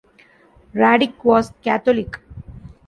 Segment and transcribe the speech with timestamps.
[0.73, 2.19] Kraddick was Catholic.